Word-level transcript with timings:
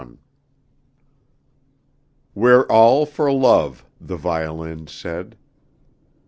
XXI 0.01 0.17
"We're 2.33 2.63
all 2.63 3.05
for 3.05 3.31
love," 3.31 3.85
the 3.99 4.17
violins 4.17 4.91
said. 4.91 5.37